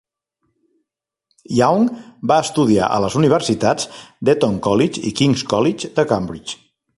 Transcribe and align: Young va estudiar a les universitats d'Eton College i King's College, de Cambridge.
Young 1.57 1.85
va 2.31 2.37
estudiar 2.45 2.87
a 2.95 2.97
les 3.05 3.17
universitats 3.21 3.87
d'Eton 4.31 4.57
College 4.69 5.05
i 5.11 5.13
King's 5.21 5.45
College, 5.55 5.93
de 6.01 6.07
Cambridge. 6.15 6.59